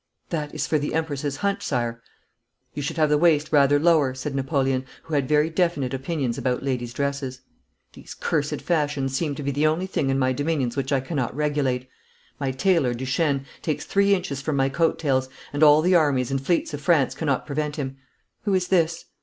'That 0.29 0.55
is 0.55 0.65
for 0.65 0.79
the 0.79 0.95
Empress's 0.95 1.37
hunt, 1.45 1.61
Sire.' 1.61 2.01
'You 2.73 2.81
should 2.81 2.97
have 2.97 3.09
the 3.09 3.19
waist 3.19 3.49
rather 3.51 3.77
lower,' 3.77 4.15
said 4.15 4.33
Napoleon, 4.33 4.83
who 5.03 5.13
had 5.13 5.27
very 5.29 5.51
definite 5.51 5.93
opinions 5.93 6.39
about 6.39 6.63
ladies' 6.63 6.91
dresses. 6.91 7.41
'These 7.93 8.15
cursed 8.15 8.63
fashions 8.63 9.15
seem 9.15 9.35
to 9.35 9.43
be 9.43 9.51
the 9.51 9.67
only 9.67 9.85
thing 9.85 10.09
in 10.09 10.17
my 10.17 10.33
dominions 10.33 10.75
which 10.75 10.91
I 10.91 11.01
cannot 11.01 11.35
regulate. 11.35 11.87
My 12.39 12.49
tailor, 12.49 12.95
Duchesne, 12.95 13.45
takes 13.61 13.85
three 13.85 14.15
inches 14.15 14.41
from 14.41 14.55
my 14.55 14.69
coat 14.69 14.97
tails, 14.97 15.29
and 15.53 15.61
all 15.61 15.83
the 15.83 15.93
armies 15.93 16.31
and 16.31 16.43
fleets 16.43 16.73
of 16.73 16.81
France 16.81 17.13
cannot 17.13 17.45
prevent 17.45 17.75
him. 17.75 17.97
Who 18.45 18.55
is 18.55 18.69
this?' 18.69 19.05